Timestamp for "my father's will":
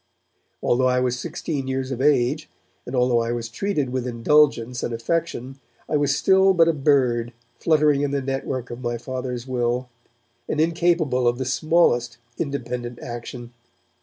8.81-9.89